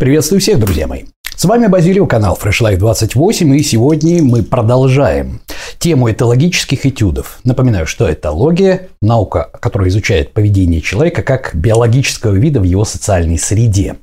Приветствую 0.00 0.40
всех, 0.40 0.58
друзья 0.58 0.86
мои. 0.86 1.02
С 1.36 1.44
вами 1.44 1.66
Базилио, 1.66 2.06
канал 2.06 2.38
Fresh 2.42 2.62
Life 2.62 2.78
28, 2.78 3.54
и 3.54 3.62
сегодня 3.62 4.22
мы 4.22 4.42
продолжаем 4.42 5.42
тему 5.78 6.10
этологических 6.10 6.86
этюдов. 6.86 7.38
Напоминаю, 7.44 7.86
что 7.86 8.10
этология– 8.10 8.88
наука, 9.02 9.50
которая 9.60 9.90
изучает 9.90 10.32
поведение 10.32 10.80
человека 10.80 11.22
как 11.22 11.54
биологического 11.54 12.32
вида 12.32 12.60
в 12.60 12.62
его 12.62 12.86
социальной 12.86 13.36
среде. 13.36 13.96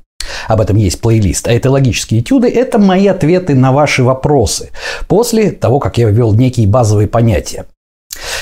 Об 0.46 0.60
этом 0.60 0.76
есть 0.76 1.00
плейлист. 1.00 1.48
А 1.48 1.58
этологические 1.58 2.20
этюды– 2.20 2.48
это 2.48 2.78
мои 2.78 3.08
ответы 3.08 3.56
на 3.56 3.72
ваши 3.72 4.04
вопросы 4.04 4.70
после 5.08 5.50
того, 5.50 5.80
как 5.80 5.98
я 5.98 6.08
ввел 6.08 6.32
некие 6.32 6.68
базовые 6.68 7.08
понятия. 7.08 7.66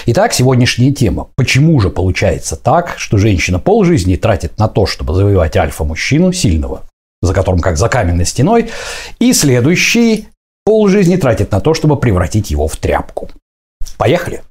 Итак, 0.04 0.34
сегодняшняя 0.34 0.92
тема. 0.92 1.28
Почему 1.36 1.80
же 1.80 1.88
получается 1.88 2.56
так, 2.56 2.96
что 2.98 3.16
женщина 3.16 3.58
полжизни 3.58 4.16
тратит 4.16 4.58
на 4.58 4.68
то, 4.68 4.84
чтобы 4.84 5.14
завоевать 5.14 5.56
альфа-мужчину 5.56 6.34
сильного, 6.34 6.82
за 7.26 7.34
которым 7.34 7.60
как 7.60 7.76
за 7.76 7.88
каменной 7.88 8.24
стеной, 8.24 8.70
и 9.18 9.32
следующий 9.32 10.28
полжизни 10.64 11.16
тратит 11.16 11.52
на 11.52 11.60
то, 11.60 11.74
чтобы 11.74 11.96
превратить 11.96 12.50
его 12.50 12.68
в 12.68 12.76
тряпку. 12.76 13.28
Поехали! 13.98 14.42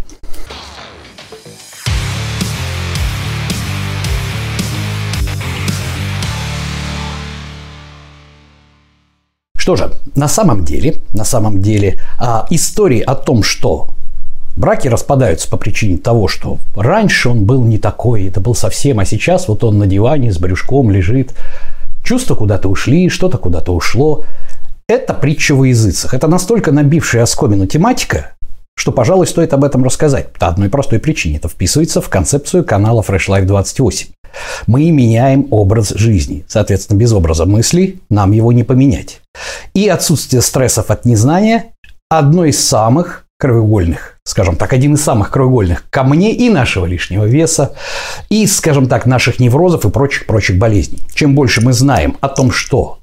Что 9.58 9.76
же, 9.76 9.92
на 10.14 10.28
самом 10.28 10.64
деле, 10.64 11.02
на 11.14 11.26
самом 11.26 11.60
деле, 11.60 12.00
а, 12.20 12.46
истории 12.52 13.02
о 13.02 13.16
том, 13.16 13.42
что 13.42 13.90
Браки 14.56 14.88
распадаются 14.88 15.50
по 15.50 15.58
причине 15.58 15.98
того, 15.98 16.30
что 16.30 16.60
раньше 16.76 17.30
он 17.30 17.44
был 17.44 17.64
не 17.64 17.78
такой, 17.78 18.28
это 18.28 18.40
был 18.40 18.56
совсем, 18.56 19.00
а 19.00 19.06
сейчас 19.06 19.50
вот 19.50 19.64
он 19.66 19.78
на 19.78 19.86
диване 19.86 20.32
с 20.32 20.38
брюшком 20.38 20.92
лежит, 20.92 21.34
чувства 22.06 22.36
куда-то 22.36 22.70
ушли, 22.70 23.10
что-то 23.10 23.38
куда-то 23.38 23.74
ушло. 23.74 24.24
Это 24.88 25.14
притча 25.14 25.56
во 25.56 25.68
языцах. 25.68 26.14
Это 26.14 26.28
настолько 26.28 26.72
набившая 26.72 27.24
оскомину 27.24 27.66
тематика, 27.66 28.36
что, 28.78 28.92
пожалуй, 28.92 29.28
стоит 29.28 29.54
об 29.54 29.64
этом 29.64 29.84
рассказать. 29.84 30.32
По 30.34 30.48
одной 30.48 30.70
простой 30.70 31.00
причине. 31.00 31.38
Это 31.38 31.50
вписывается 31.50 32.02
в 32.02 32.10
концепцию 32.10 32.64
канала 32.64 33.02
Fresh 33.02 33.28
Life 33.28 33.46
28. 33.46 34.10
Мы 34.68 34.92
меняем 34.92 35.48
образ 35.50 35.90
жизни. 35.90 36.46
Соответственно, 36.48 36.98
без 36.98 37.12
образа 37.12 37.46
мыслей 37.46 38.02
нам 38.10 38.32
его 38.32 38.52
не 38.52 38.64
поменять. 38.64 39.22
И 39.74 39.88
отсутствие 39.88 40.42
стрессов 40.42 40.92
от 40.92 41.06
незнания– 41.06 41.74
одно 42.10 42.46
из 42.46 42.64
самых 42.64 43.26
краеугольных, 43.40 44.15
скажем 44.26 44.56
так, 44.56 44.74
один 44.74 44.96
из 44.96 45.04
самых 45.04 45.32
краеугольных 45.32 45.86
камней 45.90 46.34
и 46.34 46.50
нашего 46.50 46.86
лишнего 46.86 47.26
веса, 47.26 47.76
и, 48.30 48.46
скажем 48.48 48.88
так, 48.88 49.06
наших 49.06 49.40
неврозов 49.40 49.86
и 49.86 49.90
прочих-прочих 49.90 50.58
болезней. 50.58 51.00
Чем 51.14 51.36
больше 51.36 51.62
мы 51.62 51.74
знаем 51.74 52.18
о 52.22 52.28
том, 52.28 52.52
что 52.52 53.00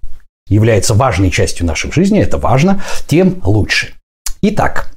является 0.48 0.95
важной 0.95 1.31
частью 1.31 1.65
нашей 1.65 1.93
жизни, 1.93 2.20
это 2.20 2.39
важно, 2.39 2.83
тем 3.06 3.41
лучше. 3.45 3.95
Итак, 4.43 4.95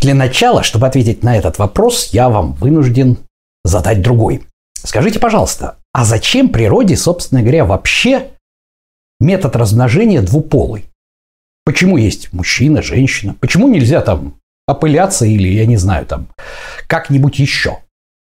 для 0.00 0.14
начала, 0.14 0.62
чтобы 0.62 0.86
ответить 0.86 1.22
на 1.22 1.36
этот 1.36 1.58
вопрос, 1.58 2.08
я 2.12 2.30
вам 2.30 2.54
вынужден 2.54 3.18
задать 3.62 4.00
другой. 4.00 4.44
Скажите, 4.82 5.18
пожалуйста, 5.18 5.76
а 5.92 6.04
зачем 6.04 6.48
природе, 6.48 6.96
собственно 6.96 7.42
говоря, 7.42 7.66
вообще 7.66 8.30
метод 9.20 9.56
размножения 9.56 10.22
двуполый? 10.22 10.86
Почему 11.64 11.98
есть 11.98 12.32
мужчина, 12.32 12.80
женщина? 12.80 13.36
Почему 13.38 13.68
нельзя 13.68 14.00
там 14.00 14.37
опыляться 14.68 15.24
или, 15.24 15.48
я 15.48 15.66
не 15.66 15.76
знаю, 15.76 16.06
там, 16.06 16.28
как-нибудь 16.86 17.38
еще. 17.38 17.78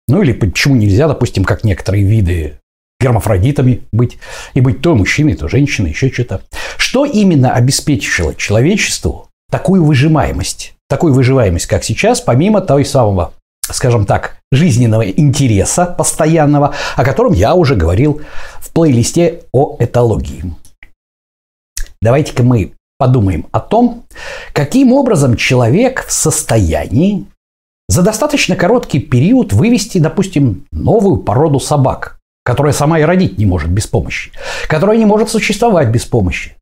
Ну 0.08 0.23
или 0.23 0.32
почему 0.32 0.76
нельзя, 0.76 1.08
допустим, 1.08 1.44
как 1.44 1.64
некоторые 1.64 2.04
виды 2.04 2.59
гермафродитами 3.00 3.84
быть, 3.92 4.18
и 4.54 4.62
быть 4.62 4.82
то 4.82 4.95
мужчиной, 4.95 5.36
то 5.36 5.48
женщиной, 5.48 5.92
еще 5.92 6.12
что-то. 6.12 6.42
Что 6.78 7.06
именно 7.06 7.54
обеспечило 7.54 8.34
человечеству 8.34 9.30
такую 9.52 9.84
выжимаемость? 9.84 10.73
Такую 10.88 11.14
выживаемость, 11.14 11.67
как 11.67 11.84
сейчас, 11.84 12.20
помимо 12.20 12.62
той 12.62 12.84
самого, 12.84 13.34
скажем 13.62 14.05
так, 14.05 14.38
жизненного 14.52 15.08
интереса 15.08 15.86
постоянного, 15.86 16.73
о 16.95 17.05
котором 17.05 17.33
я 17.33 17.54
уже 17.54 17.76
говорил 17.76 18.22
в 18.60 18.72
плейлисте 18.73 19.44
о 19.52 19.78
этологии. 19.80 20.55
Давайте-ка 22.02 22.44
мы 22.44 22.73
подумаем 22.99 23.48
о 23.52 23.61
том, 23.61 24.04
каким 24.54 24.93
образом 24.93 25.37
человек 25.37 26.05
в 26.05 26.11
состоянии 26.11 27.26
за 27.87 28.04
достаточно 28.04 28.55
короткий 28.55 28.99
период 28.99 29.54
вывести, 29.54 29.98
допустим, 29.98 30.65
новую 30.71 31.17
породу 31.17 31.60
собак, 31.60 32.20
которая 32.43 32.73
сама 32.73 32.99
и 32.99 33.04
родить 33.04 33.39
не 33.39 33.48
может 33.48 33.71
без 33.71 33.87
помощи, 33.87 34.32
которая 34.67 34.98
не 34.98 35.05
может 35.05 35.30
существовать 35.30 35.87
без 35.87 36.05
помощи. 36.05 36.55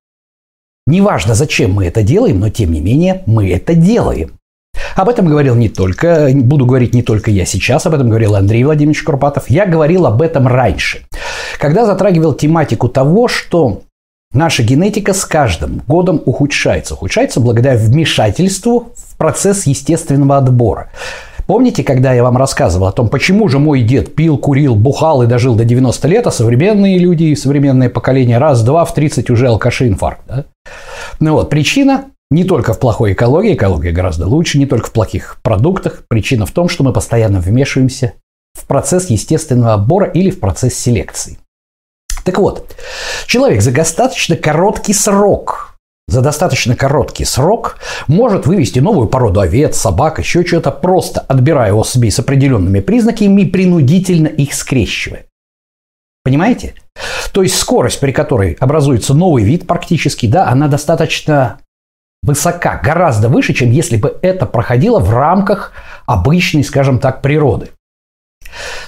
Неважно, 0.86 1.34
зачем 1.34 1.74
мы 1.74 1.88
это 1.88 2.04
делаем, 2.04 2.40
но 2.40 2.50
тем 2.50 2.72
не 2.72 2.80
менее 2.80 3.24
мы 3.26 3.50
это 3.52 3.74
делаем. 3.74 4.38
Об 4.96 5.10
этом 5.10 5.28
говорил 5.28 5.56
не 5.56 5.70
только, 5.70 6.30
буду 6.34 6.66
говорить 6.66 6.94
не 6.94 7.02
только 7.02 7.32
я 7.32 7.46
сейчас, 7.46 7.86
об 7.88 7.96
этом 7.96 8.10
говорил 8.10 8.36
Андрей 8.36 8.64
Владимирович 8.64 9.04
Курпатов. 9.04 9.50
Я 9.50 9.66
говорил 9.66 10.06
об 10.06 10.22
этом 10.22 10.48
раньше, 10.48 11.02
когда 11.60 11.86
затрагивал 11.86 12.36
тематику 12.36 12.90
того, 12.90 13.28
что 13.28 13.82
Наша 14.34 14.62
генетика 14.62 15.14
с 15.14 15.26
каждым 15.26 15.82
годом 15.88 16.22
ухудшается. 16.26 16.94
Ухудшается 16.94 17.40
благодаря 17.40 17.78
вмешательству 17.78 18.92
в 18.96 19.18
процесс 19.18 19.66
естественного 19.66 20.38
отбора. 20.38 20.92
Помните, 21.48 21.84
когда 21.84 22.14
я 22.14 22.24
вам 22.24 22.36
рассказывал 22.36 22.88
о 22.88 22.92
том, 22.92 23.08
почему 23.08 23.48
же 23.48 23.58
мой 23.58 23.82
дед 23.82 24.16
пил, 24.16 24.38
курил, 24.38 24.76
бухал 24.76 25.24
и 25.24 25.28
дожил 25.28 25.56
до 25.56 25.64
90 25.64 26.08
лет, 26.10 26.28
а 26.28 26.32
современные 26.32 26.98
люди 27.00 27.24
и 27.24 27.36
современное 27.36 27.90
поколение 27.90 28.38
раз-два 28.38 28.84
в 28.84 28.94
30 28.94 29.30
уже 29.30 29.48
алкаши 29.48 29.88
инфаркт. 29.88 30.22
Да? 30.28 30.46
Ну 31.22 31.32
вот, 31.32 31.50
причина 31.50 32.06
не 32.30 32.44
только 32.44 32.74
в 32.74 32.80
плохой 32.80 33.14
экологии, 33.14 33.54
экология 33.54 33.92
гораздо 33.92 34.28
лучше, 34.28 34.60
не 34.60 34.66
только 34.66 34.88
в 34.88 34.92
плохих 34.92 35.40
продуктах. 35.42 36.04
Причина 36.10 36.46
в 36.46 36.52
том, 36.52 36.68
что 36.68 36.84
мы 36.84 36.92
постоянно 36.92 37.40
вмешиваемся 37.40 38.14
в 38.54 38.68
процесс 38.68 39.10
естественного 39.10 39.76
отбора 39.76 40.08
или 40.08 40.30
в 40.30 40.42
процесс 40.42 40.74
селекции. 40.74 41.38
Так 42.28 42.40
вот, 42.40 42.76
человек 43.26 43.62
за 43.62 43.72
достаточно 43.72 44.36
короткий 44.36 44.92
срок 44.92 45.76
за 46.10 46.20
достаточно 46.20 46.76
короткий 46.76 47.24
срок 47.24 47.78
может 48.08 48.46
вывести 48.46 48.80
новую 48.80 49.08
породу 49.08 49.40
овец, 49.40 49.78
собак, 49.78 50.20
еще 50.20 50.46
что-то, 50.46 50.72
просто 50.72 51.22
отбирая 51.22 51.72
особей 51.72 52.12
с 52.12 52.20
определенными 52.20 52.82
признаками 52.82 53.44
и 53.44 53.46
принудительно 53.46 54.28
их 54.28 54.54
скрещивая. 54.54 55.28
Понимаете? 56.26 56.74
То 57.32 57.44
есть 57.44 57.58
скорость, 57.58 58.02
при 58.02 58.12
которой 58.12 58.58
образуется 58.60 59.14
новый 59.14 59.46
вид 59.46 59.66
практически, 59.66 60.26
да, 60.26 60.50
она 60.50 60.68
достаточно 60.68 61.60
высока, 62.24 62.82
гораздо 62.84 63.30
выше, 63.30 63.54
чем 63.54 63.72
если 63.72 63.96
бы 63.96 64.18
это 64.22 64.46
проходило 64.46 65.00
в 65.00 65.14
рамках 65.14 65.72
обычной, 66.06 66.66
скажем 66.66 67.00
так, 67.00 67.22
природы. 67.22 67.70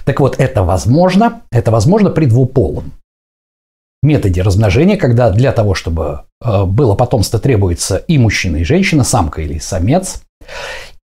Так 0.04 0.20
вот, 0.20 0.38
это 0.40 0.64
возможно, 0.64 1.42
это 1.54 1.72
возможно 1.72 2.10
при 2.10 2.26
двуполом 2.26 2.92
методе 4.02 4.42
размножения, 4.42 4.98
когда 4.98 5.30
для 5.30 5.52
того, 5.52 5.74
чтобы 5.74 6.24
э, 6.44 6.64
было 6.66 6.96
потомство, 6.96 7.40
требуется 7.40 7.98
и 7.98 8.18
мужчина, 8.18 8.58
и 8.58 8.64
женщина, 8.64 9.04
самка 9.04 9.42
или 9.42 9.60
самец. 9.60 10.22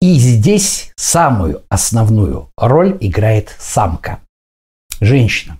И 0.01 0.15
здесь 0.15 0.93
самую 0.97 1.63
основную 1.69 2.49
роль 2.57 2.97
играет 3.01 3.55
самка, 3.59 4.21
женщина. 5.01 5.59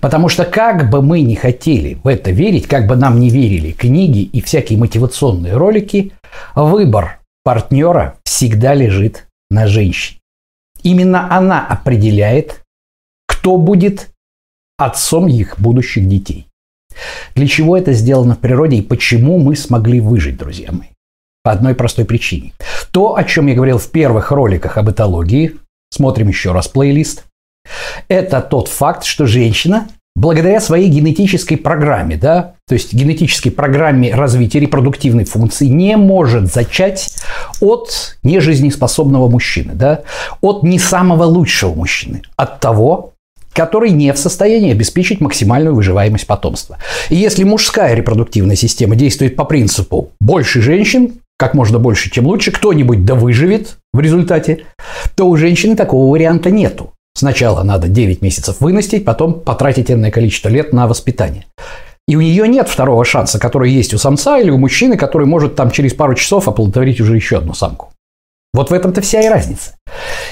Потому 0.00 0.28
что 0.28 0.44
как 0.44 0.90
бы 0.90 1.02
мы 1.02 1.22
ни 1.22 1.34
хотели 1.34 1.94
в 2.02 2.08
это 2.08 2.30
верить, 2.30 2.66
как 2.66 2.86
бы 2.86 2.96
нам 2.96 3.18
не 3.18 3.30
верили 3.30 3.72
книги 3.72 4.20
и 4.20 4.40
всякие 4.40 4.78
мотивационные 4.78 5.54
ролики, 5.54 6.12
выбор 6.54 7.20
партнера 7.42 8.16
всегда 8.24 8.74
лежит 8.74 9.26
на 9.50 9.66
женщине. 9.66 10.20
Именно 10.82 11.34
она 11.34 11.66
определяет, 11.66 12.62
кто 13.26 13.56
будет 13.56 14.10
отцом 14.76 15.28
их 15.28 15.58
будущих 15.58 16.08
детей. 16.08 16.46
Для 17.34 17.46
чего 17.46 17.76
это 17.76 17.92
сделано 17.92 18.34
в 18.34 18.38
природе 18.38 18.76
и 18.76 18.82
почему 18.82 19.38
мы 19.38 19.56
смогли 19.56 20.00
выжить, 20.00 20.36
друзья 20.36 20.70
мои? 20.72 20.88
По 21.42 21.52
одной 21.52 21.74
простой 21.74 22.04
причине. 22.04 22.52
То, 22.90 23.16
о 23.16 23.24
чем 23.24 23.46
я 23.46 23.54
говорил 23.54 23.78
в 23.78 23.90
первых 23.90 24.30
роликах 24.30 24.78
об 24.78 24.90
этологии, 24.90 25.56
смотрим 25.90 26.28
еще 26.28 26.52
раз 26.52 26.68
плейлист, 26.68 27.24
это 28.08 28.40
тот 28.40 28.68
факт, 28.68 29.04
что 29.04 29.26
женщина 29.26 29.88
благодаря 30.16 30.60
своей 30.60 30.88
генетической 30.88 31.56
программе, 31.56 32.16
да, 32.16 32.54
то 32.68 32.74
есть 32.74 32.92
генетической 32.92 33.50
программе 33.50 34.14
развития 34.14 34.60
репродуктивной 34.60 35.24
функции 35.24 35.66
не 35.66 35.96
может 35.96 36.52
зачать 36.52 37.16
от 37.60 38.16
нежизнеспособного 38.22 39.28
мужчины, 39.28 39.72
да, 39.74 40.02
от 40.40 40.62
не 40.62 40.78
самого 40.78 41.24
лучшего 41.24 41.74
мужчины, 41.74 42.22
от 42.36 42.60
того, 42.60 43.13
который 43.54 43.90
не 43.90 44.12
в 44.12 44.18
состоянии 44.18 44.72
обеспечить 44.72 45.20
максимальную 45.20 45.74
выживаемость 45.74 46.26
потомства. 46.26 46.78
И 47.08 47.16
если 47.16 47.44
мужская 47.44 47.94
репродуктивная 47.94 48.56
система 48.56 48.96
действует 48.96 49.36
по 49.36 49.44
принципу 49.44 50.10
«больше 50.20 50.60
женщин», 50.60 51.14
как 51.38 51.54
можно 51.54 51.78
больше, 51.78 52.10
тем 52.10 52.26
лучше, 52.26 52.52
кто-нибудь 52.52 53.04
да 53.04 53.14
выживет 53.14 53.76
в 53.92 54.00
результате, 54.00 54.64
то 55.16 55.28
у 55.28 55.36
женщины 55.36 55.76
такого 55.76 56.10
варианта 56.12 56.50
нету. 56.50 56.92
Сначала 57.16 57.62
надо 57.62 57.88
9 57.88 58.22
месяцев 58.22 58.56
выносить, 58.60 59.04
потом 59.04 59.40
потратить 59.40 59.90
энное 59.90 60.10
количество 60.10 60.48
лет 60.48 60.72
на 60.72 60.86
воспитание. 60.86 61.46
И 62.06 62.16
у 62.16 62.20
нее 62.20 62.46
нет 62.48 62.68
второго 62.68 63.04
шанса, 63.04 63.38
который 63.38 63.70
есть 63.70 63.94
у 63.94 63.98
самца 63.98 64.38
или 64.38 64.50
у 64.50 64.58
мужчины, 64.58 64.96
который 64.96 65.26
может 65.26 65.54
там 65.54 65.70
через 65.70 65.94
пару 65.94 66.14
часов 66.14 66.48
оплодотворить 66.48 67.00
уже 67.00 67.16
еще 67.16 67.38
одну 67.38 67.54
самку. 67.54 67.92
Вот 68.52 68.70
в 68.70 68.74
этом-то 68.74 69.00
вся 69.00 69.22
и 69.22 69.28
разница. 69.28 69.74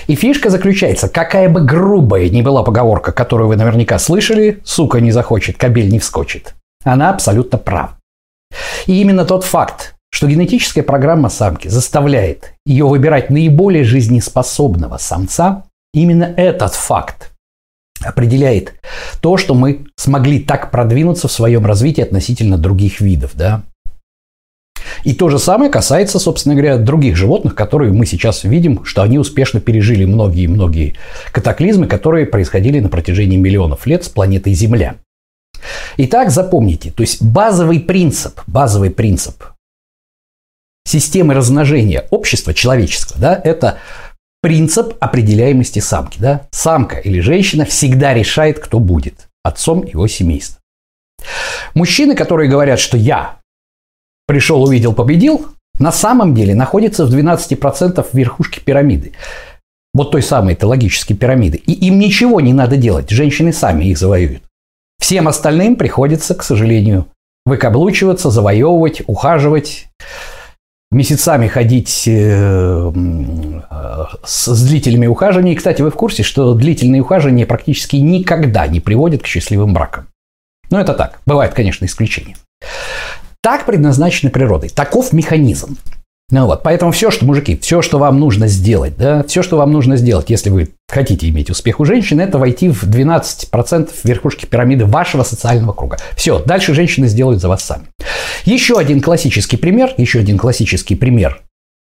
И 0.06 0.14
фишка 0.14 0.50
заключается, 0.50 1.08
какая 1.08 1.48
бы 1.48 1.60
грубая 1.60 2.28
ни 2.28 2.42
была 2.42 2.62
поговорка, 2.62 3.12
которую 3.12 3.48
вы 3.48 3.56
наверняка 3.56 3.98
слышали, 3.98 4.60
сука 4.64 5.00
не 5.00 5.10
захочет, 5.10 5.56
кабель 5.56 5.90
не 5.90 5.98
вскочит. 5.98 6.54
Она 6.84 7.10
абсолютно 7.10 7.58
прав. 7.58 7.92
И 8.86 9.00
именно 9.00 9.24
тот 9.24 9.44
факт, 9.44 9.94
что 10.10 10.26
генетическая 10.26 10.82
программа 10.82 11.28
самки 11.28 11.68
заставляет 11.68 12.54
ее 12.66 12.86
выбирать 12.86 13.30
наиболее 13.30 13.84
жизнеспособного 13.84 14.98
самца, 14.98 15.64
именно 15.94 16.24
этот 16.36 16.74
факт 16.74 17.30
определяет 18.04 18.74
то, 19.20 19.36
что 19.36 19.54
мы 19.54 19.86
смогли 19.96 20.40
так 20.40 20.70
продвинуться 20.70 21.28
в 21.28 21.32
своем 21.32 21.64
развитии 21.64 22.02
относительно 22.02 22.58
других 22.58 23.00
видов. 23.00 23.32
Да? 23.34 23.62
И 25.04 25.14
то 25.14 25.28
же 25.28 25.38
самое 25.38 25.70
касается, 25.70 26.18
собственно 26.18 26.54
говоря, 26.54 26.78
других 26.78 27.16
животных, 27.16 27.54
которые 27.54 27.92
мы 27.92 28.06
сейчас 28.06 28.44
видим, 28.44 28.84
что 28.84 29.02
они 29.02 29.18
успешно 29.18 29.60
пережили 29.60 30.04
многие-многие 30.04 30.94
катаклизмы, 31.32 31.86
которые 31.86 32.26
происходили 32.26 32.80
на 32.80 32.88
протяжении 32.88 33.36
миллионов 33.36 33.86
лет 33.86 34.04
с 34.04 34.08
планетой 34.08 34.54
Земля. 34.54 34.96
Итак, 35.96 36.30
запомните, 36.30 36.90
то 36.90 37.02
есть 37.02 37.22
базовый 37.22 37.80
принцип, 37.80 38.40
базовый 38.46 38.90
принцип 38.90 39.44
системы 40.84 41.34
размножения 41.34 42.06
общества 42.10 42.52
человеческого, 42.52 43.20
да, 43.20 43.40
это 43.42 43.78
принцип 44.42 44.94
определяемости 45.00 45.78
самки. 45.78 46.18
Да? 46.18 46.48
Самка 46.50 46.96
или 46.96 47.20
женщина 47.20 47.64
всегда 47.64 48.12
решает, 48.12 48.58
кто 48.58 48.80
будет 48.80 49.28
отцом 49.42 49.86
его 49.86 50.06
семейства. 50.08 50.60
Мужчины, 51.74 52.14
которые 52.14 52.50
говорят, 52.50 52.80
что 52.80 52.96
я 52.96 53.38
пришел, 54.26 54.62
увидел, 54.62 54.92
победил, 54.92 55.46
на 55.78 55.92
самом 55.92 56.34
деле 56.34 56.54
находятся 56.54 57.06
в 57.06 57.14
12% 57.14 58.06
верхушки 58.12 58.60
пирамиды. 58.60 59.12
Вот 59.94 60.10
той 60.10 60.22
самой 60.22 60.54
этологической 60.54 61.16
пирамиды. 61.16 61.58
И 61.58 61.72
им 61.86 61.98
ничего 61.98 62.40
не 62.40 62.52
надо 62.52 62.76
делать. 62.76 63.10
Женщины 63.10 63.52
сами 63.52 63.84
их 63.84 63.98
завоюют. 63.98 64.42
Всем 64.98 65.28
остальным 65.28 65.76
приходится, 65.76 66.34
к 66.34 66.42
сожалению, 66.42 67.06
выкаблучиваться, 67.44 68.30
завоевывать, 68.30 69.02
ухаживать, 69.06 69.88
месяцами 70.92 71.48
ходить 71.48 72.04
э, 72.06 72.92
с 74.24 74.64
длительными 74.66 75.06
ухаживаниями. 75.06 75.56
Кстати, 75.56 75.82
вы 75.82 75.90
в 75.90 75.94
курсе, 75.94 76.22
что 76.22 76.54
длительные 76.54 77.02
ухаживания 77.02 77.46
практически 77.46 77.96
никогда 77.96 78.66
не 78.66 78.80
приводят 78.80 79.22
к 79.22 79.26
счастливым 79.26 79.74
бракам. 79.74 80.06
Но 80.70 80.80
это 80.80 80.94
так. 80.94 81.20
Бывают, 81.26 81.54
конечно, 81.54 81.84
исключения. 81.84 82.36
Так 83.42 83.66
предназначены 83.66 84.30
природой. 84.30 84.68
Таков 84.68 85.12
механизм. 85.12 85.76
Ну 86.30 86.46
вот, 86.46 86.62
поэтому 86.62 86.92
все, 86.92 87.10
что, 87.10 87.26
мужики, 87.26 87.58
все, 87.60 87.82
что 87.82 87.98
вам 87.98 88.18
нужно 88.18 88.46
сделать, 88.46 88.96
да, 88.96 89.22
все, 89.24 89.42
что 89.42 89.58
вам 89.58 89.70
нужно 89.70 89.96
сделать, 89.96 90.30
если 90.30 90.48
вы 90.48 90.70
хотите 90.88 91.28
иметь 91.28 91.50
успех 91.50 91.78
у 91.78 91.84
женщин, 91.84 92.20
это 92.20 92.38
войти 92.38 92.70
в 92.70 92.84
12% 92.84 93.90
верхушки 94.04 94.46
пирамиды 94.46 94.86
вашего 94.86 95.24
социального 95.24 95.74
круга. 95.74 95.98
Все, 96.16 96.38
дальше 96.38 96.72
женщины 96.72 97.06
сделают 97.06 97.42
за 97.42 97.48
вас 97.48 97.62
сами. 97.62 97.84
Еще 98.46 98.78
один 98.78 99.02
классический 99.02 99.58
пример, 99.58 99.92
еще 99.98 100.20
один 100.20 100.38
классический 100.38 100.94
пример 100.94 101.42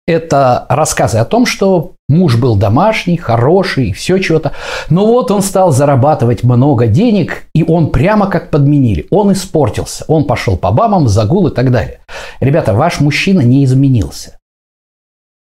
это 0.10 0.66
рассказы 0.70 1.20
о 1.20 1.26
том, 1.26 1.46
что 1.46 1.94
муж 2.08 2.36
был 2.36 2.56
домашний, 2.56 3.16
хороший, 3.16 3.94
все 3.94 4.18
чего-то. 4.18 4.54
Но 4.90 5.06
вот 5.06 5.30
он 5.30 5.44
стал 5.44 5.72
зарабатывать 5.72 6.44
много 6.44 6.88
денег, 6.88 7.44
и 7.54 7.64
он 7.64 7.92
прямо 7.92 8.26
как 8.26 8.50
подменили. 8.50 9.06
Он 9.12 9.32
испортился. 9.34 10.06
Он 10.08 10.26
пошел 10.26 10.58
по 10.58 10.72
бабам, 10.72 11.08
загул 11.08 11.48
и 11.48 11.54
так 11.54 11.72
далее. 11.72 12.00
Ребята, 12.40 12.74
ваш 12.74 13.00
мужчина 13.00 13.42
не 13.42 13.64
изменился. 13.64 14.40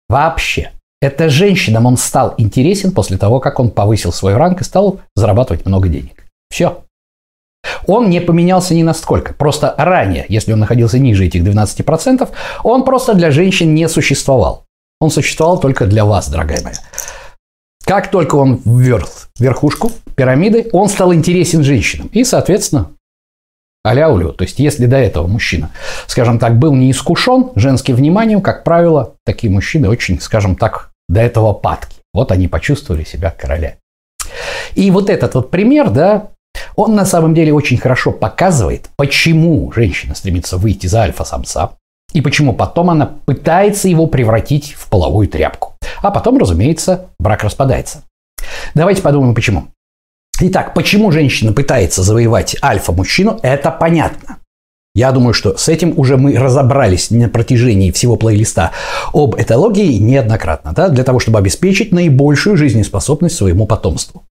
Вообще. 0.08 0.72
Это 1.00 1.28
женщинам 1.28 1.86
он 1.86 1.96
стал 1.96 2.34
интересен 2.36 2.90
после 2.90 3.18
того, 3.18 3.38
как 3.38 3.60
он 3.60 3.70
повысил 3.70 4.12
свой 4.12 4.34
ранг 4.34 4.62
и 4.62 4.64
стал 4.64 4.98
зарабатывать 5.14 5.64
много 5.64 5.88
денег. 5.88 6.24
Все. 6.50 6.82
Он 7.86 8.10
не 8.10 8.20
поменялся 8.20 8.74
ни 8.74 8.82
насколько. 8.82 9.34
Просто 9.34 9.74
ранее, 9.76 10.24
если 10.28 10.52
он 10.52 10.60
находился 10.60 10.98
ниже 10.98 11.26
этих 11.26 11.42
12%, 11.42 12.28
он 12.62 12.84
просто 12.84 13.14
для 13.14 13.30
женщин 13.30 13.74
не 13.74 13.88
существовал. 13.88 14.64
Он 15.00 15.10
существовал 15.10 15.60
только 15.60 15.86
для 15.86 16.04
вас, 16.04 16.28
дорогая 16.28 16.62
моя. 16.62 16.76
Как 17.84 18.10
только 18.10 18.36
он 18.36 18.60
вверх 18.64 19.28
верхушку 19.38 19.92
пирамиды, 20.16 20.68
он 20.72 20.88
стал 20.88 21.14
интересен 21.14 21.62
женщинам. 21.62 22.08
И, 22.12 22.24
соответственно, 22.24 22.90
аляулю. 23.84 24.32
То 24.32 24.42
есть, 24.42 24.58
если 24.58 24.86
до 24.86 24.96
этого 24.96 25.26
мужчина, 25.26 25.70
скажем 26.06 26.38
так, 26.38 26.58
был 26.58 26.74
не 26.74 26.90
искушен 26.90 27.50
женским 27.54 27.94
вниманием, 27.94 28.40
как 28.40 28.64
правило, 28.64 29.14
такие 29.24 29.52
мужчины 29.52 29.88
очень, 29.88 30.20
скажем 30.20 30.56
так, 30.56 30.90
до 31.08 31.20
этого 31.20 31.52
падки. 31.52 31.96
Вот 32.12 32.32
они 32.32 32.48
почувствовали 32.48 33.04
себя 33.04 33.30
короля. 33.30 33.76
И 34.74 34.90
вот 34.90 35.08
этот 35.08 35.34
вот 35.34 35.50
пример, 35.50 35.90
да, 35.90 36.30
он 36.74 36.94
на 36.94 37.04
самом 37.04 37.34
деле 37.34 37.52
очень 37.52 37.78
хорошо 37.78 38.12
показывает, 38.12 38.90
почему 38.96 39.72
женщина 39.72 40.14
стремится 40.14 40.56
выйти 40.56 40.86
за 40.86 41.02
альфа-самца, 41.02 41.72
и 42.12 42.20
почему 42.20 42.52
потом 42.52 42.90
она 42.90 43.06
пытается 43.26 43.88
его 43.88 44.06
превратить 44.06 44.72
в 44.72 44.88
половую 44.88 45.28
тряпку. 45.28 45.76
А 46.02 46.10
потом, 46.10 46.38
разумеется, 46.38 47.06
брак 47.18 47.44
распадается. 47.44 48.02
Давайте 48.74 49.02
подумаем, 49.02 49.34
почему. 49.34 49.68
Итак, 50.40 50.74
почему 50.74 51.10
женщина 51.10 51.52
пытается 51.52 52.02
завоевать 52.02 52.56
альфа-мужчину, 52.62 53.38
это 53.42 53.70
понятно. 53.70 54.38
Я 54.94 55.12
думаю, 55.12 55.34
что 55.34 55.58
с 55.58 55.68
этим 55.68 55.92
уже 55.98 56.16
мы 56.16 56.38
разобрались 56.38 57.10
на 57.10 57.28
протяжении 57.28 57.90
всего 57.90 58.16
плейлиста 58.16 58.72
об 59.12 59.38
этологии 59.38 59.98
неоднократно, 59.98 60.72
да, 60.72 60.88
для 60.88 61.04
того, 61.04 61.18
чтобы 61.18 61.38
обеспечить 61.38 61.92
наибольшую 61.92 62.56
жизнеспособность 62.56 63.36
своему 63.36 63.66
потомству. 63.66 64.24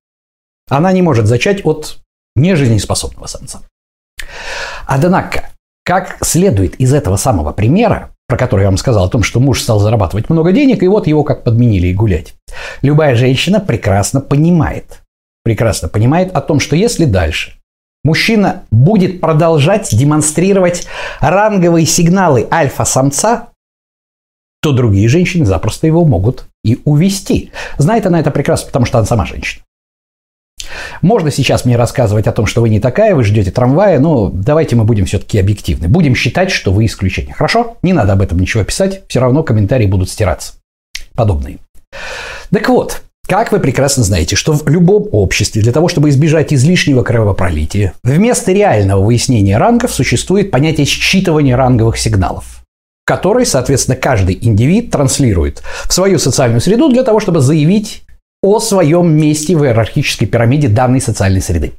Она 0.68 0.92
не 0.92 1.04
может 1.04 1.28
зачать 1.28 1.64
от 1.66 2.00
нежизнеспособного 2.36 3.28
самца. 3.28 3.62
Однако, 4.86 5.50
как 5.84 6.18
следует 6.22 6.76
из 6.76 6.94
этого 6.94 7.16
самого 7.16 7.52
примера, 7.52 8.12
про 8.28 8.38
который 8.38 8.62
я 8.62 8.68
вам 8.68 8.78
сказал 8.78 9.06
о 9.06 9.10
том, 9.10 9.24
что 9.24 9.40
муж 9.40 9.62
стал 9.62 9.80
зарабатывать 9.80 10.30
много 10.30 10.52
денег, 10.52 10.82
и 10.82 10.88
вот 10.88 11.08
его 11.08 11.24
как 11.24 11.44
подменили 11.44 11.88
и 11.88 11.94
гулять. 11.94 12.34
Любая 12.82 13.16
женщина 13.16 13.60
прекрасно 13.60 14.22
понимает, 14.22 15.02
прекрасно 15.44 15.90
понимает 15.90 16.36
о 16.36 16.42
том, 16.42 16.60
что 16.60 16.76
если 16.76 17.06
дальше 17.06 17.54
мужчина 18.04 18.64
будет 18.72 19.22
продолжать 19.22 19.90
демонстрировать 19.92 20.88
ранговые 21.20 21.86
сигналы 21.86 22.48
альфа-самца, 22.52 23.50
то 24.62 24.72
другие 24.72 25.08
женщины 25.08 25.46
запросто 25.46 25.86
его 25.86 26.06
могут 26.06 26.46
и 26.64 26.80
увести. 26.86 27.52
Знает 27.78 28.08
она 28.08 28.20
это 28.20 28.32
прекрасно, 28.32 28.68
потому 28.68 28.86
что 28.86 28.98
она 28.98 29.06
сама 29.06 29.26
женщина. 29.26 29.65
Можно 31.02 31.32
сейчас 31.32 31.66
мне 31.66 31.78
рассказывать 31.78 32.28
о 32.28 32.32
том, 32.32 32.46
что 32.46 32.62
вы 32.62 32.70
не 32.70 32.80
такая, 32.80 33.16
вы 33.16 33.24
ждете 33.24 33.52
трамвая, 33.52 34.00
но 34.00 34.30
давайте 34.30 34.76
мы 34.76 34.84
будем 34.84 35.06
все-таки 35.06 35.40
объективны. 35.40 35.88
Будем 35.88 36.16
считать, 36.16 36.52
что 36.52 36.72
вы 36.72 36.86
исключение. 36.86 37.34
Хорошо? 37.34 37.78
Не 37.82 37.94
надо 37.94 38.14
об 38.14 38.22
этом 38.22 38.40
ничего 38.40 38.64
писать, 38.64 39.02
все 39.08 39.20
равно 39.20 39.44
комментарии 39.44 39.86
будут 39.86 40.10
стираться. 40.10 40.54
Подобные. 41.16 41.60
Так 42.52 42.70
вот, 42.70 43.02
как 43.28 43.52
вы 43.52 43.60
прекрасно 43.60 44.04
знаете, 44.04 44.36
что 44.36 44.54
в 44.54 44.68
любом 44.68 45.08
обществе 45.12 45.62
для 45.62 45.72
того, 45.72 45.88
чтобы 45.88 46.10
избежать 46.10 46.54
излишнего 46.54 47.02
кровопролития, 47.02 47.94
вместо 48.04 48.52
реального 48.52 49.04
выяснения 49.04 49.58
рангов 49.58 49.92
существует 49.92 50.52
понятие 50.52 50.86
считывания 50.86 51.56
ранговых 51.56 51.98
сигналов, 51.98 52.62
который, 53.04 53.48
соответственно, 53.48 53.98
каждый 53.98 54.38
индивид 54.40 54.92
транслирует 54.92 55.64
в 55.88 55.94
свою 55.94 56.20
социальную 56.20 56.62
среду 56.62 56.90
для 56.90 57.04
того, 57.04 57.20
чтобы 57.20 57.40
заявить 57.40 58.04
о 58.46 58.60
своем 58.60 59.12
месте 59.12 59.58
в 59.58 59.64
иерархической 59.64 60.28
пирамиде 60.28 60.68
данной 60.68 61.02
социальной 61.02 61.42
среды. 61.42 61.74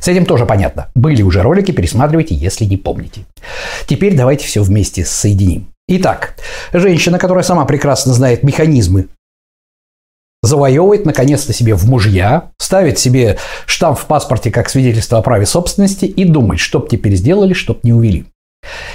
С 0.00 0.08
этим 0.08 0.24
тоже 0.24 0.46
понятно. 0.46 0.88
Были 0.94 1.22
уже 1.22 1.42
ролики, 1.42 1.70
пересматривайте, 1.70 2.34
если 2.34 2.64
не 2.64 2.78
помните. 2.78 3.26
Теперь 3.86 4.16
давайте 4.16 4.46
все 4.46 4.62
вместе 4.62 5.04
соединим. 5.04 5.68
Итак, 5.88 6.36
женщина, 6.72 7.18
которая 7.18 7.44
сама 7.44 7.66
прекрасно 7.66 8.14
знает 8.14 8.42
механизмы, 8.42 9.08
завоевывает 10.42 11.04
наконец-то 11.04 11.52
себе 11.52 11.74
в 11.74 11.84
мужья, 11.84 12.50
ставит 12.58 12.98
себе 12.98 13.38
штамп 13.66 13.98
в 13.98 14.06
паспорте 14.06 14.50
как 14.50 14.70
свидетельство 14.70 15.18
о 15.18 15.22
праве 15.22 15.44
собственности 15.44 16.06
и 16.06 16.24
думает, 16.24 16.60
чтоб 16.60 16.88
теперь 16.88 17.14
сделали, 17.16 17.52
чтоб 17.52 17.84
не 17.84 17.92
увели. 17.92 18.24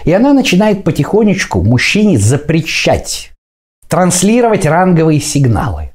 И 0.03 0.11
она 0.11 0.33
начинает 0.33 0.83
потихонечку 0.83 1.61
мужчине 1.61 2.17
запрещать 2.17 3.31
транслировать 3.87 4.65
ранговые 4.65 5.21
сигналы. 5.21 5.91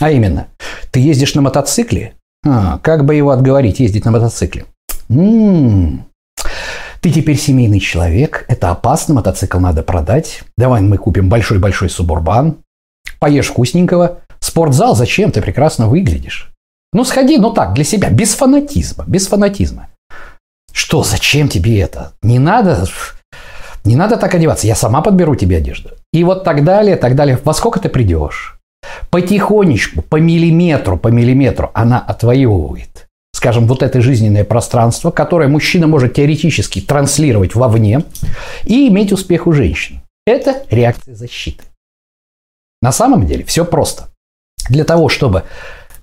А 0.00 0.10
именно, 0.10 0.48
ты 0.90 1.00
ездишь 1.00 1.34
на 1.34 1.42
мотоцикле? 1.42 2.14
А, 2.44 2.78
как 2.78 3.04
бы 3.04 3.14
его 3.14 3.30
отговорить 3.30 3.80
ездить 3.80 4.04
на 4.04 4.10
мотоцикле? 4.10 4.66
М-м-м. 5.08 6.06
Ты 7.00 7.10
теперь 7.10 7.36
семейный 7.36 7.80
человек, 7.80 8.44
это 8.48 8.70
опасно, 8.70 9.14
мотоцикл 9.14 9.58
надо 9.58 9.82
продать. 9.82 10.42
Давай 10.56 10.80
мы 10.80 10.96
купим 10.96 11.28
большой-большой 11.28 11.90
субурбан, 11.90 12.56
поешь 13.18 13.48
вкусненького. 13.48 14.20
Спортзал 14.40 14.96
зачем? 14.96 15.30
Ты 15.30 15.42
прекрасно 15.42 15.88
выглядишь. 15.88 16.50
Ну, 16.92 17.04
сходи, 17.04 17.38
ну 17.38 17.50
так, 17.50 17.74
для 17.74 17.84
себя, 17.84 18.08
без 18.10 18.34
фанатизма, 18.34 19.04
без 19.06 19.26
фанатизма. 19.26 19.88
Что, 20.72 21.02
зачем 21.02 21.48
тебе 21.48 21.80
это? 21.80 22.12
Не 22.22 22.38
надо, 22.38 22.86
не 23.84 23.96
надо 23.96 24.16
так 24.16 24.34
одеваться, 24.34 24.66
я 24.66 24.74
сама 24.74 25.02
подберу 25.02 25.34
тебе 25.34 25.58
одежду. 25.58 25.90
И 26.12 26.24
вот 26.24 26.44
так 26.44 26.64
далее, 26.64 26.96
так 26.96 27.16
далее. 27.16 27.38
Во 27.44 27.52
сколько 27.52 27.80
ты 27.80 27.88
придешь? 27.88 28.53
Потихонечку, 29.10 30.02
по 30.02 30.16
миллиметру, 30.16 30.96
по 30.96 31.08
миллиметру 31.08 31.70
она 31.74 31.98
отвоевывает 31.98 33.08
скажем, 33.44 33.66
вот 33.66 33.82
это 33.82 34.00
жизненное 34.00 34.42
пространство, 34.42 35.10
которое 35.10 35.48
мужчина 35.48 35.86
может 35.86 36.14
теоретически 36.14 36.80
транслировать 36.80 37.54
вовне 37.54 38.04
и 38.64 38.88
иметь 38.88 39.12
успех 39.12 39.46
у 39.46 39.52
женщин. 39.52 40.00
Это 40.26 40.62
реакция 40.70 41.14
защиты. 41.14 41.62
На 42.80 42.90
самом 42.90 43.26
деле 43.26 43.44
все 43.44 43.66
просто. 43.66 44.08
Для 44.70 44.84
того, 44.84 45.10
чтобы 45.10 45.42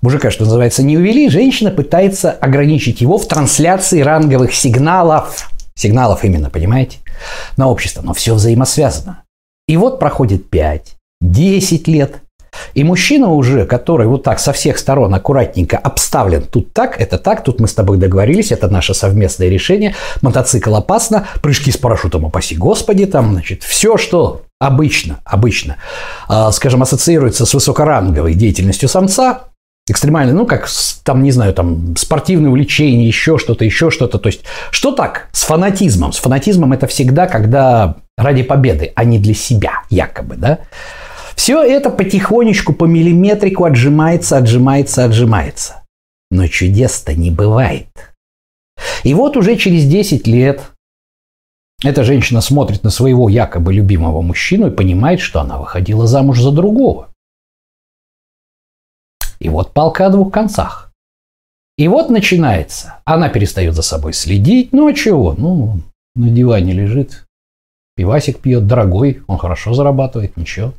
мужика, 0.02 0.30
что 0.30 0.44
называется, 0.44 0.84
не 0.84 0.96
увели, 0.96 1.28
женщина 1.28 1.72
пытается 1.72 2.30
ограничить 2.30 3.00
его 3.00 3.18
в 3.18 3.26
трансляции 3.26 4.02
ранговых 4.02 4.54
сигналов. 4.54 5.50
Сигналов 5.74 6.22
именно, 6.24 6.48
понимаете? 6.48 6.98
На 7.56 7.66
общество. 7.66 8.02
Но 8.02 8.14
все 8.14 8.34
взаимосвязано. 8.34 9.24
И 9.66 9.76
вот 9.76 9.98
проходит 9.98 10.48
5, 10.48 10.96
10 11.20 11.88
лет, 11.88 12.22
и 12.74 12.84
мужчина 12.84 13.28
уже, 13.28 13.66
который 13.66 14.06
вот 14.06 14.22
так 14.22 14.38
со 14.38 14.52
всех 14.52 14.78
сторон 14.78 15.14
аккуратненько 15.14 15.78
обставлен, 15.78 16.42
тут 16.42 16.72
так, 16.72 17.00
это 17.00 17.18
так, 17.18 17.44
тут 17.44 17.60
мы 17.60 17.68
с 17.68 17.74
тобой 17.74 17.98
договорились, 17.98 18.52
это 18.52 18.68
наше 18.68 18.94
совместное 18.94 19.48
решение, 19.48 19.94
мотоцикл 20.20 20.74
опасно, 20.74 21.26
прыжки 21.42 21.70
с 21.70 21.76
парашютом, 21.76 22.24
упаси 22.24 22.56
господи, 22.56 23.06
там, 23.06 23.32
значит, 23.32 23.62
все, 23.62 23.96
что 23.96 24.42
обычно, 24.58 25.20
обычно, 25.24 25.76
э, 26.28 26.50
скажем, 26.52 26.82
ассоциируется 26.82 27.46
с 27.46 27.54
высокоранговой 27.54 28.34
деятельностью 28.34 28.88
самца, 28.88 29.44
экстремально, 29.88 30.32
ну, 30.32 30.46
как, 30.46 30.68
там, 31.04 31.22
не 31.22 31.32
знаю, 31.32 31.52
там, 31.54 31.96
спортивное 31.96 32.50
увлечение, 32.50 33.06
еще 33.06 33.38
что-то, 33.38 33.64
еще 33.64 33.90
что-то. 33.90 34.18
То 34.18 34.28
есть, 34.28 34.42
что 34.70 34.92
так 34.92 35.28
с 35.32 35.42
фанатизмом? 35.42 36.12
С 36.12 36.18
фанатизмом 36.18 36.72
это 36.72 36.86
всегда, 36.86 37.26
когда 37.26 37.96
ради 38.16 38.42
победы, 38.42 38.92
а 38.94 39.04
не 39.04 39.18
для 39.18 39.34
себя, 39.34 39.82
якобы, 39.90 40.36
да? 40.36 40.60
Все 41.42 41.60
это 41.60 41.90
потихонечку, 41.90 42.72
по 42.72 42.84
миллиметрику 42.84 43.64
отжимается, 43.64 44.36
отжимается, 44.36 45.04
отжимается. 45.04 45.82
Но 46.30 46.46
чудес-то 46.46 47.14
не 47.14 47.32
бывает. 47.32 47.88
И 49.02 49.12
вот 49.12 49.36
уже 49.36 49.56
через 49.56 49.84
10 49.86 50.28
лет 50.28 50.70
эта 51.82 52.04
женщина 52.04 52.42
смотрит 52.42 52.84
на 52.84 52.90
своего 52.90 53.28
якобы 53.28 53.74
любимого 53.74 54.22
мужчину 54.22 54.68
и 54.68 54.76
понимает, 54.76 55.18
что 55.18 55.40
она 55.40 55.58
выходила 55.58 56.06
замуж 56.06 56.40
за 56.40 56.52
другого. 56.52 57.12
И 59.40 59.48
вот 59.48 59.74
палка 59.74 60.06
о 60.06 60.10
двух 60.10 60.32
концах. 60.32 60.92
И 61.76 61.88
вот 61.88 62.08
начинается. 62.08 63.00
Она 63.04 63.28
перестает 63.28 63.74
за 63.74 63.82
собой 63.82 64.12
следить. 64.12 64.72
Ну 64.72 64.86
а 64.86 64.94
чего? 64.94 65.34
Ну, 65.36 65.80
на 66.14 66.30
диване 66.30 66.72
лежит. 66.72 67.26
Пивасик 67.96 68.38
пьет, 68.38 68.68
дорогой, 68.68 69.22
он 69.26 69.38
хорошо 69.38 69.74
зарабатывает, 69.74 70.36
ничего. 70.36 70.72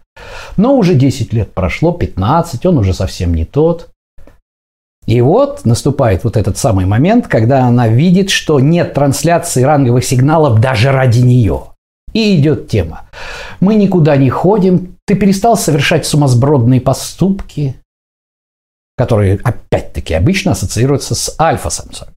Но 0.58 0.76
уже 0.76 0.96
10 0.96 1.34
лет 1.34 1.54
прошло, 1.54 1.92
15, 1.92 2.66
он 2.66 2.78
уже 2.78 2.94
совсем 2.94 3.34
не 3.34 3.46
тот. 3.46 3.90
И 5.06 5.20
вот 5.22 5.66
наступает 5.66 6.24
вот 6.24 6.38
этот 6.38 6.58
самый 6.58 6.86
момент, 6.86 7.28
когда 7.28 7.66
она 7.66 7.88
видит, 7.88 8.30
что 8.30 8.60
нет 8.60 8.94
трансляции 8.94 9.64
ранговых 9.64 10.06
сигналов 10.06 10.62
даже 10.62 10.92
ради 10.92 11.20
нее. 11.20 11.64
И 12.14 12.40
идет 12.40 12.68
тема. 12.68 13.10
Мы 13.60 13.76
никуда 13.76 14.16
не 14.18 14.30
ходим, 14.30 14.98
ты 15.06 15.16
перестал 15.16 15.58
совершать 15.58 16.06
сумасбродные 16.06 16.80
поступки, 16.80 17.76
которые, 18.96 19.40
опять-таки, 19.44 20.14
обычно 20.14 20.52
ассоциируются 20.52 21.16
с 21.16 21.36
альфа-самцом. 21.40 22.10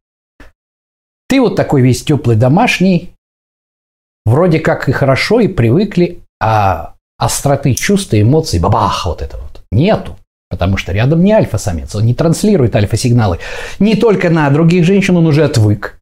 Ты 1.28 1.40
вот 1.40 1.56
такой 1.56 1.82
весь 1.82 2.04
теплый 2.04 2.36
домашний, 2.36 3.14
вроде 4.26 4.60
как 4.60 4.88
и 4.88 4.92
хорошо, 4.92 5.40
и 5.40 5.48
привыкли, 5.48 6.20
а 6.40 6.95
остроты 7.18 7.75
чувств 7.75 8.12
и 8.14 8.23
эмоций, 8.23 8.61
бабах, 8.61 9.06
вот 9.06 9.23
это 9.23 9.37
вот, 9.37 9.62
нету. 9.70 10.16
Потому 10.49 10.76
что 10.76 10.92
рядом 10.92 11.25
не 11.25 11.32
альфа-самец, 11.32 11.94
он 11.96 12.06
не 12.06 12.14
транслирует 12.14 12.76
альфа-сигналы. 12.76 13.40
Не 13.80 13.96
только 13.96 14.30
на 14.30 14.49
других 14.50 14.85
женщин 14.85 15.16
он 15.16 15.26
уже 15.26 15.44
отвык, 15.44 15.99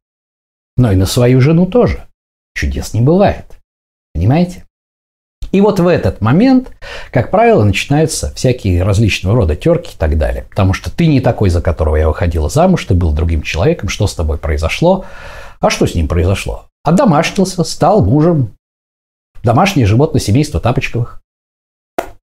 но 0.77 0.91
и 0.91 0.95
на 0.95 1.05
свою 1.05 1.41
жену 1.41 1.65
тоже. 1.65 2.05
Чудес 2.53 2.93
не 2.93 3.01
бывает. 3.01 3.45
Понимаете? 4.13 4.63
И 5.51 5.61
вот 5.61 5.79
в 5.79 5.87
этот 5.87 6.21
момент, 6.21 6.71
как 7.11 7.31
правило, 7.31 7.63
начинаются 7.63 8.33
всякие 8.33 8.83
различного 8.83 9.35
рода 9.35 9.55
терки 9.55 9.93
и 9.93 9.97
так 9.97 10.17
далее. 10.17 10.45
Потому 10.49 10.73
что 10.73 10.91
ты 10.91 11.07
не 11.07 11.21
такой, 11.21 11.49
за 11.49 11.61
которого 11.61 11.95
я 11.95 12.07
выходила 12.07 12.49
замуж, 12.49 12.85
ты 12.85 12.93
был 12.93 13.13
другим 13.13 13.41
человеком, 13.41 13.89
что 13.89 14.05
с 14.05 14.15
тобой 14.15 14.37
произошло. 14.37 15.05
А 15.59 15.69
что 15.69 15.87
с 15.87 15.95
ним 15.95 16.07
произошло? 16.07 16.65
Одомашнился, 16.83 17.63
стал 17.63 18.03
мужем, 18.03 18.51
домашнее 19.45 19.85
животное 19.85 20.19
семейства 20.19 20.59
Тапочковых. 20.59 21.21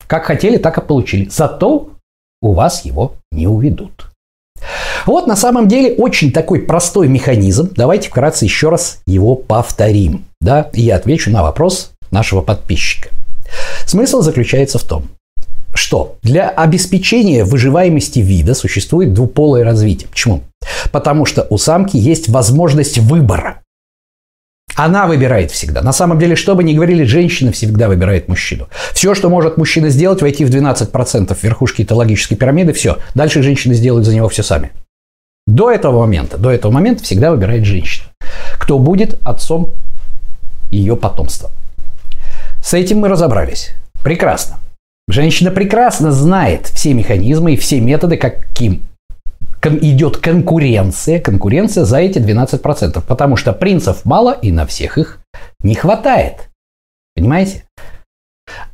Как 0.07 0.25
хотели, 0.25 0.57
так 0.57 0.79
и 0.79 0.81
получили. 0.81 1.29
Зато 1.29 1.91
у 2.41 2.53
вас 2.53 2.85
его 2.85 3.15
не 3.31 3.47
уведут. 3.47 4.11
Вот 5.07 5.27
на 5.27 5.37
самом 5.37 5.69
деле 5.69 5.95
очень 5.95 6.33
такой 6.33 6.61
простой 6.61 7.09
механизм. 7.09 7.71
Давайте 7.77 8.09
вкратце 8.09 8.45
еще 8.45 8.71
раз 8.71 9.03
его 9.07 9.35
повторим. 9.35 10.25
Да? 10.41 10.71
И 10.73 10.83
я 10.83 10.97
отвечу 10.97 11.31
на 11.31 11.43
вопрос 11.43 11.93
нашего 12.11 12.41
подписчика. 12.41 13.11
Смысл 13.87 14.21
заключается 14.21 14.79
в 14.79 14.85
том, 14.85 15.09
что 15.75 16.17
для 16.23 16.49
обеспечения 16.49 17.45
выживаемости 17.45 18.19
вида 18.19 18.55
существует 18.55 19.15
двуполое 19.15 19.65
развитие. 19.65 20.09
Почему? 20.09 20.43
Потому 20.93 21.25
что 21.25 21.47
у 21.51 21.59
самки 21.59 21.97
есть 21.97 22.29
возможность 22.29 22.99
выбора. 22.99 23.63
Она 24.75 25.07
выбирает 25.07 25.51
всегда. 25.51 25.83
На 25.83 25.93
самом 25.93 26.19
деле, 26.19 26.37
что 26.37 26.55
бы 26.55 26.65
ни 26.65 26.73
говорили, 26.73 27.05
женщина 27.05 27.53
всегда 27.53 27.89
выбирает 27.89 28.29
мужчину. 28.29 28.69
Все, 28.95 29.15
что 29.15 29.29
может 29.29 29.57
мужчина 29.57 29.91
сделать, 29.91 30.23
войти 30.23 30.45
в 30.45 30.51
12% 30.51 31.37
верхушки 31.43 31.83
этологической 31.83 32.37
пирамиды, 32.37 32.73
все. 32.73 32.99
Дальше 33.15 33.43
женщины 33.43 33.75
сделают 33.75 34.07
за 34.07 34.15
него 34.15 34.29
все 34.29 34.43
сами. 34.43 34.71
До 35.47 35.71
этого 35.71 36.01
момента, 36.01 36.39
до 36.39 36.51
этого 36.51 36.71
момента 36.71 37.03
всегда 37.03 37.33
выбирает 37.33 37.65
женщина. 37.65 38.07
Кто 38.59 38.79
будет 38.79 39.19
отцом 39.25 39.73
ее 40.71 40.97
потомства. 40.97 41.51
С 42.63 42.75
этим 42.75 42.99
мы 42.99 43.09
разобрались. 43.09 43.71
Прекрасно. 44.03 44.59
Женщина 45.09 45.51
прекрасно 45.51 46.13
знает 46.13 46.69
все 46.69 46.95
механизмы 46.95 47.55
и 47.55 47.57
все 47.57 47.81
методы, 47.81 48.17
каким 48.17 48.83
идет 49.65 50.17
конкуренция, 50.17 51.21
конкуренция 51.21 51.85
за 51.85 51.99
эти 51.99 52.19
12%, 52.19 53.03
потому 53.07 53.37
что 53.37 53.53
принцев 53.53 54.05
мало 54.05 54.33
и 54.33 54.53
на 54.53 54.67
всех 54.67 54.99
их 54.99 55.19
не 55.63 55.75
хватает. 55.75 56.51
Понимаете? 57.15 57.65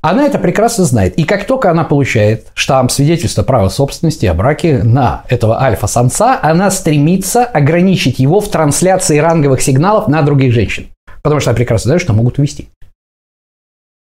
Она 0.01 0.27
это 0.27 0.39
прекрасно 0.39 0.85
знает. 0.85 1.19
И 1.19 1.25
как 1.25 1.45
только 1.47 1.71
она 1.71 1.85
получает 1.85 2.47
штамп 2.55 2.91
свидетельства 2.91 3.43
права 3.43 3.69
собственности 3.69 4.27
о 4.27 4.35
браке 4.35 4.83
на 4.83 5.25
этого 5.29 5.61
альфа-самца, 5.61 6.39
она 6.43 6.71
стремится 6.71 7.45
ограничить 7.45 8.19
его 8.19 8.41
в 8.41 8.49
трансляции 8.49 9.19
ранговых 9.19 9.61
сигналов 9.61 10.09
на 10.09 10.23
других 10.23 10.53
женщин. 10.53 10.89
Потому 11.23 11.41
что 11.41 11.51
она 11.51 11.57
прекрасно 11.57 11.89
знает, 11.89 12.03
что 12.03 12.13
могут 12.13 12.39
увести. 12.39 12.69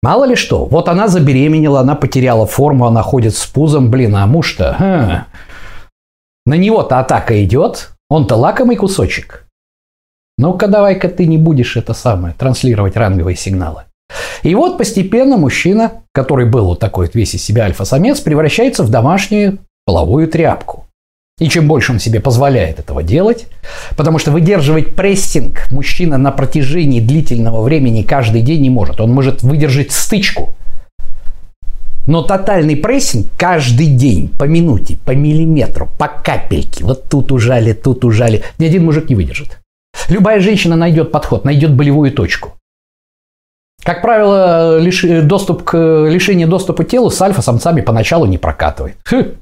Мало 0.04 0.26
ли 0.26 0.36
что, 0.36 0.66
вот 0.66 0.88
она 0.88 1.08
забеременела, 1.08 1.80
она 1.80 1.96
потеряла 1.96 2.46
форму, 2.46 2.86
она 2.86 3.02
ходит 3.02 3.36
с 3.36 3.46
пузом, 3.48 3.90
блин, 3.90 4.16
а 4.16 4.28
муж-то, 4.28 5.26
на 6.46 6.56
него-то 6.56 7.00
атака 7.00 7.44
идет, 7.44 7.92
он-то 8.10 8.36
лакомый 8.36 8.76
кусочек. 8.76 9.48
Ну-ка 10.38 10.68
давай-ка 10.68 11.10
ты 11.10 11.26
не 11.26 11.38
будешь 11.38 11.78
это 11.78 11.94
самое, 11.94 12.36
транслировать 12.38 12.96
ранговые 12.96 13.36
сигналы. 13.36 13.84
И 14.44 14.54
вот 14.54 14.78
постепенно 14.78 15.38
мужчина, 15.38 16.04
который 16.14 16.46
был 16.46 16.66
вот 16.66 16.80
такой 16.80 17.10
весь 17.14 17.34
из 17.34 17.44
себя 17.44 17.64
альфа-самец, 17.64 18.20
превращается 18.20 18.84
в 18.84 18.90
домашнюю 18.90 19.60
половую 19.86 20.28
тряпку. 20.28 20.86
И 21.40 21.50
чем 21.50 21.68
больше 21.68 21.92
он 21.92 22.00
себе 22.00 22.20
позволяет 22.20 22.80
этого 22.80 23.02
делать, 23.02 23.48
потому 23.98 24.20
что 24.20 24.32
выдерживать 24.32 24.96
прессинг 24.96 25.70
мужчина 25.72 26.18
на 26.18 26.32
протяжении 26.32 27.02
длительного 27.02 27.62
времени 27.62 28.04
каждый 28.04 28.42
день 28.42 28.62
не 28.62 28.70
может. 28.70 29.02
Он 29.02 29.12
может 29.12 29.42
выдержать 29.42 29.92
стычку– 29.92 30.54
но 32.08 32.22
тотальный 32.22 32.76
прессинг 32.76 33.28
каждый 33.38 33.88
день, 33.88 34.30
по 34.30 34.46
минуте, 34.46 34.98
по 35.06 35.12
миллиметру, 35.12 35.90
по 35.98 36.08
капельке, 36.08 36.84
вот 36.84 37.10
тут 37.10 37.32
ужали, 37.32 37.74
тут 37.74 38.06
ужали, 38.06 38.44
ни 38.60 38.66
один 38.66 38.86
мужик 38.86 39.10
не 39.10 39.16
выдержит. 39.16 39.60
Любая 40.10 40.40
женщина 40.40 40.76
найдет 40.76 41.12
подход, 41.12 41.46
найдет 41.46 41.74
болевую 41.74 42.12
точку. 42.12 42.54
Как 43.84 44.02
правило, 44.02 44.80
лиш... 44.80 45.04
доступ 45.24 45.64
к... 45.64 45.78
лишение 46.10 46.48
доступа 46.48 46.84
к 46.84 46.88
телу 46.88 47.10
с 47.10 47.22
альфа-самцами 47.22 47.82
поначалу 47.82 48.26
не 48.26 48.38
прокатывает. 48.38 48.98
Хм. 49.06 49.36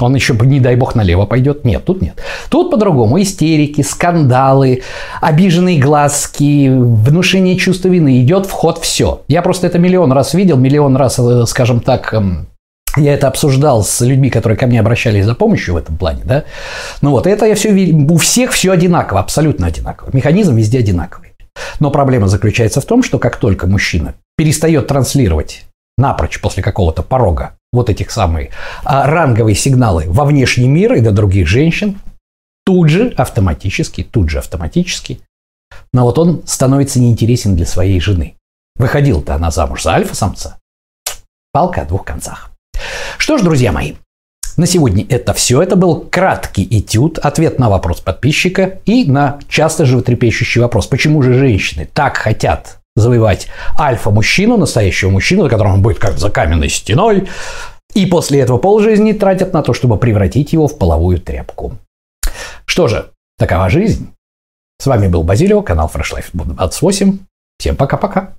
Он 0.00 0.12
еще, 0.12 0.34
не 0.34 0.58
дай 0.58 0.74
бог, 0.74 0.96
налево 0.96 1.24
пойдет. 1.24 1.64
Нет, 1.64 1.84
тут 1.84 2.02
нет. 2.02 2.20
Тут 2.48 2.72
по-другому. 2.72 3.22
Истерики, 3.22 3.82
скандалы, 3.82 4.82
обиженные 5.20 5.78
глазки, 5.78 6.68
внушение 6.68 7.56
чувства 7.56 7.88
вины. 7.88 8.20
Идет 8.20 8.46
в 8.46 8.50
ход 8.50 8.78
все. 8.78 9.22
Я 9.28 9.40
просто 9.40 9.68
это 9.68 9.78
миллион 9.78 10.10
раз 10.10 10.34
видел, 10.34 10.56
миллион 10.56 10.96
раз, 10.96 11.20
э, 11.20 11.44
скажем 11.46 11.78
так, 11.78 12.12
эм, 12.12 12.48
Я 12.96 13.14
это 13.14 13.26
обсуждал 13.26 13.82
с 13.82 14.00
людьми, 14.02 14.30
которые 14.30 14.56
ко 14.56 14.66
мне 14.66 14.78
обращались 14.78 15.24
за 15.24 15.34
помощью 15.34 15.74
в 15.74 15.76
этом 15.76 15.96
плане, 15.96 16.22
да. 16.24 16.44
Ну 17.00 17.10
вот, 17.10 17.26
это 17.26 17.44
я 17.44 17.56
все 17.56 17.70
у 17.72 18.16
всех 18.18 18.52
все 18.52 18.70
одинаково, 18.70 19.18
абсолютно 19.18 19.66
одинаково. 19.66 20.10
Механизм 20.12 20.54
везде 20.54 20.78
одинаковый. 20.78 21.34
Но 21.80 21.90
проблема 21.90 22.28
заключается 22.28 22.80
в 22.80 22.84
том, 22.84 23.02
что 23.02 23.18
как 23.18 23.36
только 23.36 23.66
мужчина 23.66 24.14
перестает 24.36 24.86
транслировать 24.86 25.64
напрочь 25.98 26.40
после 26.40 26.62
какого-то 26.62 27.02
порога 27.02 27.54
вот 27.74 27.90
этих 27.90 28.10
самые 28.10 28.50
а, 28.84 29.06
ранговые 29.06 29.54
сигналы 29.54 30.04
во 30.08 30.24
внешний 30.24 30.68
мир 30.68 30.94
и 30.94 31.00
до 31.00 31.10
других 31.10 31.46
женщин, 31.46 32.00
тут 32.64 32.88
же 32.88 33.08
автоматически, 33.16 34.02
тут 34.02 34.30
же 34.30 34.38
автоматически, 34.38 35.20
но 35.92 36.04
вот 36.04 36.18
он 36.18 36.42
становится 36.46 37.00
неинтересен 37.00 37.56
для 37.56 37.66
своей 37.66 38.00
жены. 38.00 38.36
Выходил-то 38.76 39.34
она 39.34 39.50
замуж 39.50 39.82
за 39.82 39.92
альфа-самца. 39.92 40.58
Палка 41.52 41.82
о 41.82 41.84
двух 41.84 42.04
концах. 42.04 42.50
Что 43.18 43.38
ж, 43.38 43.42
друзья 43.42 43.70
мои, 43.70 43.94
на 44.56 44.66
сегодня 44.66 45.04
это 45.08 45.32
все. 45.32 45.62
Это 45.62 45.76
был 45.76 46.00
краткий 46.00 46.66
этюд, 46.70 47.18
ответ 47.18 47.58
на 47.58 47.68
вопрос 47.68 48.00
подписчика 48.00 48.78
и 48.84 49.04
на 49.04 49.40
часто 49.48 49.84
животрепещущий 49.84 50.60
вопрос, 50.60 50.86
почему 50.86 51.22
же 51.22 51.34
женщины 51.34 51.88
так 51.92 52.16
хотят 52.16 52.78
завоевать 52.96 53.48
альфа-мужчину, 53.78 54.56
настоящего 54.56 55.10
мужчину, 55.10 55.44
за 55.44 55.48
которым 55.48 55.74
он 55.74 55.82
будет 55.82 55.98
как 55.98 56.18
за 56.18 56.30
каменной 56.30 56.68
стеной, 56.68 57.28
и 57.94 58.06
после 58.06 58.40
этого 58.40 58.58
полжизни 58.58 59.12
тратят 59.12 59.52
на 59.52 59.62
то, 59.62 59.72
чтобы 59.72 59.98
превратить 59.98 60.52
его 60.52 60.66
в 60.66 60.78
половую 60.78 61.20
тряпку. 61.20 61.76
Что 62.66 62.88
же, 62.88 63.10
такова 63.38 63.68
жизнь. 63.68 64.10
С 64.80 64.86
вами 64.86 65.08
был 65.08 65.22
Базилио, 65.22 65.62
канал 65.62 65.90
Fresh 65.92 66.14
Life 66.14 66.30
28. 66.32 67.18
Всем 67.58 67.76
пока-пока. 67.76 68.34